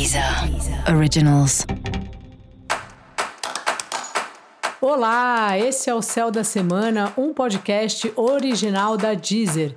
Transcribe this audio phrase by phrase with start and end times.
[0.00, 0.24] Deezer
[0.96, 1.66] Originals.
[4.80, 9.76] Olá, esse é o Céu da Semana, um podcast original da Deezer.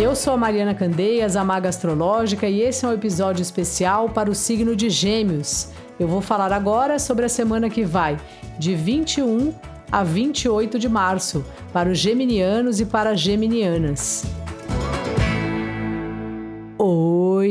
[0.00, 4.30] Eu sou a Mariana Candeias, a Maga Astrológica, e esse é um episódio especial para
[4.30, 5.68] o signo de Gêmeos.
[5.98, 8.16] Eu vou falar agora sobre a semana que vai,
[8.58, 9.52] de 21
[9.92, 14.24] a 28 de março, para os geminianos e para as geminianas.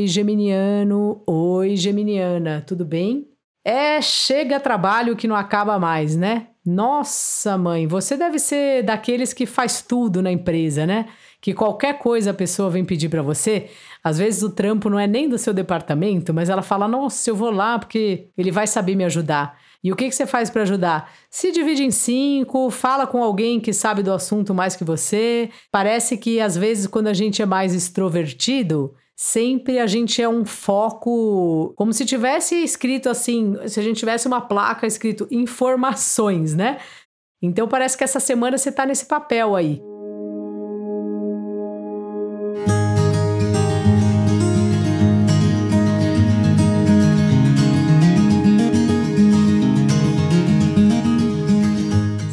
[0.00, 3.28] Oi, geminiano, oi, geminiana, tudo bem?
[3.62, 6.46] É, chega trabalho que não acaba mais, né?
[6.64, 11.06] Nossa, mãe, você deve ser daqueles que faz tudo na empresa, né?
[11.38, 13.68] Que qualquer coisa a pessoa vem pedir para você.
[14.02, 17.36] Às vezes o trampo não é nem do seu departamento, mas ela fala: "Nossa, eu
[17.36, 19.58] vou lá porque ele vai saber me ajudar".
[19.84, 21.12] E o que, que você faz para ajudar?
[21.28, 25.50] Se divide em cinco, fala com alguém que sabe do assunto mais que você.
[25.70, 30.46] Parece que às vezes, quando a gente é mais extrovertido, sempre a gente é um
[30.46, 36.78] foco, como se tivesse escrito assim, se a gente tivesse uma placa escrito informações, né?
[37.42, 39.89] Então parece que essa semana você tá nesse papel aí.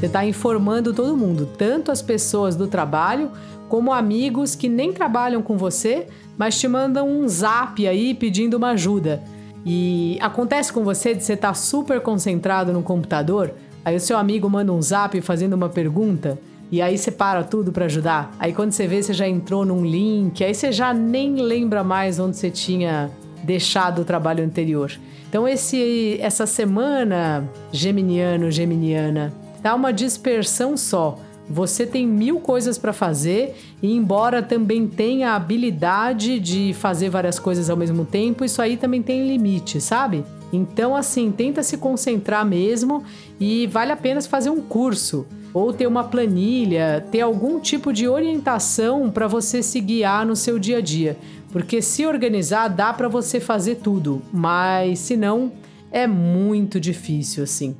[0.08, 3.30] Você está informando todo mundo, tanto as pessoas do trabalho
[3.68, 8.70] como amigos que nem trabalham com você, mas te mandam um zap aí pedindo uma
[8.70, 9.22] ajuda.
[9.66, 14.18] E acontece com você de você estar tá super concentrado no computador, aí o seu
[14.18, 16.40] amigo manda um zap fazendo uma pergunta,
[16.72, 18.34] e aí você para tudo para ajudar.
[18.40, 22.18] Aí quando você vê, você já entrou num link, aí você já nem lembra mais
[22.18, 23.12] onde você tinha
[23.44, 24.90] deixado o trabalho anterior.
[25.28, 31.20] Então esse essa semana geminiano, geminiana, tá uma dispersão só.
[31.50, 37.40] Você tem mil coisas para fazer e, embora também tenha a habilidade de fazer várias
[37.40, 40.26] coisas ao mesmo tempo, isso aí também tem limite, sabe?
[40.52, 43.04] Então, assim, tenta se concentrar mesmo
[43.40, 48.08] e vale a pena fazer um curso ou ter uma planilha, ter algum tipo de
[48.08, 51.18] orientação para você se guiar no seu dia a dia.
[51.52, 55.52] Porque se organizar dá para você fazer tudo, mas se não,
[55.92, 57.76] é muito difícil assim.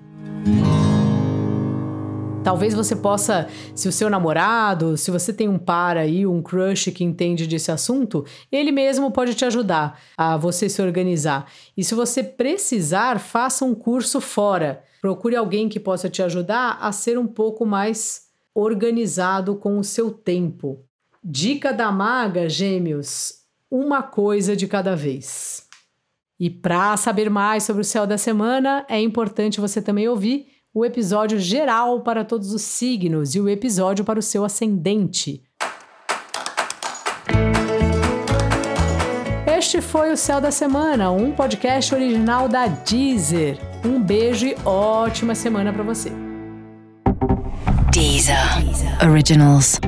[2.48, 6.94] Talvez você possa, se o seu namorado, se você tem um par aí, um crush
[6.94, 11.52] que entende desse assunto, ele mesmo pode te ajudar a você se organizar.
[11.76, 14.82] E se você precisar, faça um curso fora.
[15.02, 20.10] Procure alguém que possa te ajudar a ser um pouco mais organizado com o seu
[20.10, 20.86] tempo.
[21.22, 25.68] Dica da maga, gêmeos: uma coisa de cada vez.
[26.40, 30.86] E para saber mais sobre o céu da semana, é importante você também ouvir o
[30.86, 35.42] episódio geral para todos os signos e o episódio para o seu ascendente.
[39.48, 43.58] Este foi o Céu da Semana, um podcast original da Deezer.
[43.84, 46.12] Um beijo e ótima semana para você.
[47.92, 48.38] Deezer.
[49.04, 49.80] Originals.